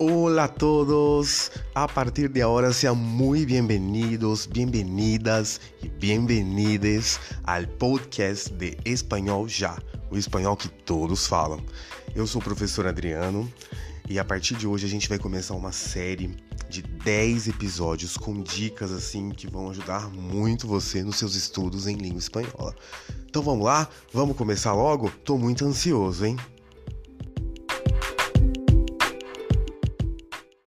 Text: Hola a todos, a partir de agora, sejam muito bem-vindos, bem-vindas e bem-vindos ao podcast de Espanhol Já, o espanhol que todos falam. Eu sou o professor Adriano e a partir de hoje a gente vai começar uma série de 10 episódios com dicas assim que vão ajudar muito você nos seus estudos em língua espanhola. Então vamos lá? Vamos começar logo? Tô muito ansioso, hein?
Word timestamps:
Hola 0.00 0.44
a 0.44 0.48
todos, 0.48 1.50
a 1.74 1.88
partir 1.88 2.28
de 2.28 2.40
agora, 2.40 2.72
sejam 2.72 2.94
muito 2.94 3.48
bem-vindos, 3.48 4.46
bem-vindas 4.46 5.60
e 5.82 5.88
bem-vindos 5.88 7.18
ao 7.42 7.66
podcast 7.66 8.48
de 8.52 8.78
Espanhol 8.84 9.48
Já, 9.48 9.76
o 10.08 10.16
espanhol 10.16 10.56
que 10.56 10.68
todos 10.68 11.26
falam. 11.26 11.60
Eu 12.14 12.28
sou 12.28 12.40
o 12.40 12.44
professor 12.44 12.86
Adriano 12.86 13.52
e 14.08 14.20
a 14.20 14.24
partir 14.24 14.54
de 14.54 14.68
hoje 14.68 14.86
a 14.86 14.88
gente 14.88 15.08
vai 15.08 15.18
começar 15.18 15.54
uma 15.54 15.72
série 15.72 16.30
de 16.70 16.80
10 16.80 17.48
episódios 17.48 18.16
com 18.16 18.40
dicas 18.40 18.92
assim 18.92 19.30
que 19.30 19.50
vão 19.50 19.68
ajudar 19.70 20.08
muito 20.10 20.68
você 20.68 21.02
nos 21.02 21.16
seus 21.16 21.34
estudos 21.34 21.88
em 21.88 21.96
língua 21.96 22.20
espanhola. 22.20 22.72
Então 23.28 23.42
vamos 23.42 23.64
lá? 23.64 23.88
Vamos 24.12 24.36
começar 24.36 24.74
logo? 24.74 25.10
Tô 25.24 25.36
muito 25.36 25.64
ansioso, 25.64 26.24
hein? 26.24 26.36